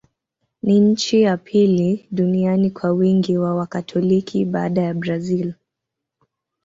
[0.63, 5.53] Ni nchi ya pili duniani kwa wingi wa Wakatoliki, baada ya Brazil.